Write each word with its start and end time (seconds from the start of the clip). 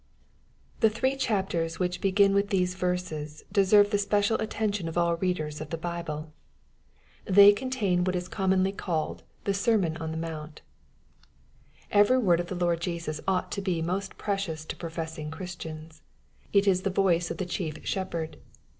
The 0.79 0.89
three 0.89 1.15
chapters 1.15 1.77
which 1.77 2.01
begin 2.01 2.33
with 2.33 2.49
these 2.49 2.73
verses 2.73 3.43
deserve 3.51 3.91
the 3.91 3.99
special 3.99 4.35
attention 4.37 4.87
of 4.87 4.97
all 4.97 5.15
readers 5.17 5.61
of 5.61 5.69
the 5.69 5.77
Bible. 5.77 6.33
They 7.25 7.33
32 7.33 7.33
EXPOSITOBT 7.35 7.35
THIUGHTS. 7.51 7.55
contain 7.59 8.03
what 8.05 8.15
is 8.15 8.27
commonly 8.27 8.71
called 8.71 9.23
the'' 9.43 9.53
sermon 9.63 9.97
on 9.97 10.15
tliA 10.15 10.19
monnt/' 10.19 10.61
Eveiy 11.93 12.19
word 12.19 12.39
of 12.39 12.47
the 12.47 12.55
Lord 12.55 12.79
Jegus 12.81 13.21
ought 13.27 13.51
to 13.51 13.61
be 13.61 13.83
most 13.83 14.17
preciooa 14.17 14.67
to 14.69 14.75
professing 14.75 15.29
Christians. 15.29 16.01
It 16.51 16.67
is 16.67 16.81
the 16.81 16.89
voice 16.89 17.29
of 17.29 17.37
the 17.37 17.45
chief 17.45 17.77
Shepherd. 17.85 18.37